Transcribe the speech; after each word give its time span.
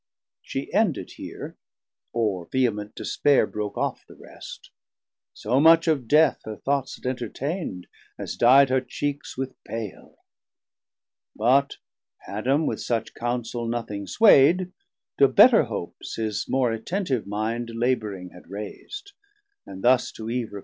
She 0.41 0.73
ended 0.73 1.11
heer, 1.17 1.57
or 2.11 2.47
vehement 2.51 2.95
despaire 2.95 3.45
Broke 3.45 3.77
off 3.77 4.03
the 4.07 4.15
rest; 4.15 4.71
so 5.31 5.59
much 5.59 5.87
of 5.87 6.07
Death 6.07 6.41
her 6.45 6.55
thoughts 6.55 6.95
Had 6.95 7.03
entertaind, 7.07 7.85
as 8.17 8.35
di'd 8.35 8.69
her 8.69 8.81
Cheeks 8.81 9.37
with 9.37 9.53
pale. 9.63 10.17
But 11.35 11.77
Adam 12.27 12.65
with 12.65 12.81
such 12.81 13.13
counsel 13.13 13.67
nothing 13.67 14.07
sway'd, 14.07 14.73
1010 15.17 15.17
To 15.19 15.27
better 15.27 15.63
hopes 15.65 16.15
his 16.15 16.47
more 16.49 16.71
attentive 16.71 17.27
minde 17.27 17.69
Labouring 17.75 18.31
had 18.31 18.49
rais'd, 18.49 19.11
and 19.67 19.83
thus 19.83 20.11
to 20.13 20.31
Eve 20.31 20.49
repli'd. 20.49 20.59